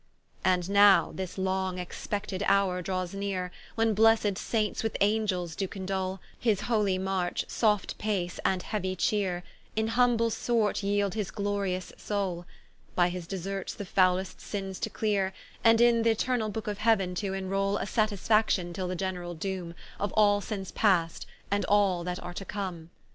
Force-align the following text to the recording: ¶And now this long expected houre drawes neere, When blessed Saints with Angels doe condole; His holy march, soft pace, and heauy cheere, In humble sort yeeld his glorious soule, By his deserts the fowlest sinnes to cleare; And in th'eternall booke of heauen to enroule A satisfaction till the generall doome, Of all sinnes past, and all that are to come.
¶And 0.43 0.67
now 0.67 1.11
this 1.13 1.37
long 1.37 1.77
expected 1.77 2.41
houre 2.47 2.81
drawes 2.81 3.13
neere, 3.13 3.51
When 3.75 3.93
blessed 3.93 4.35
Saints 4.35 4.81
with 4.81 4.97
Angels 4.99 5.55
doe 5.55 5.67
condole; 5.67 6.19
His 6.39 6.61
holy 6.61 6.97
march, 6.97 7.45
soft 7.47 7.99
pace, 7.99 8.39
and 8.43 8.63
heauy 8.63 8.97
cheere, 8.97 9.43
In 9.75 9.89
humble 9.89 10.31
sort 10.31 10.77
yeeld 10.81 11.13
his 11.13 11.29
glorious 11.29 11.93
soule, 11.97 12.47
By 12.95 13.09
his 13.09 13.27
deserts 13.27 13.75
the 13.75 13.85
fowlest 13.85 14.39
sinnes 14.41 14.79
to 14.79 14.89
cleare; 14.89 15.33
And 15.63 15.79
in 15.79 16.03
th'eternall 16.03 16.49
booke 16.51 16.65
of 16.67 16.79
heauen 16.79 17.15
to 17.17 17.33
enroule 17.35 17.77
A 17.79 17.85
satisfaction 17.85 18.73
till 18.73 18.87
the 18.87 18.95
generall 18.95 19.35
doome, 19.35 19.75
Of 19.99 20.11
all 20.13 20.41
sinnes 20.41 20.73
past, 20.73 21.27
and 21.51 21.63
all 21.65 22.03
that 22.05 22.19
are 22.23 22.33
to 22.33 22.43
come. 22.43 22.89